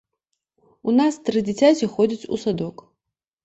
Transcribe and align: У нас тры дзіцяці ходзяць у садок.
У 0.87 0.95
нас 1.01 1.19
тры 1.29 1.45
дзіцяці 1.51 1.93
ходзяць 1.95 2.29
у 2.33 2.43
садок. 2.49 2.87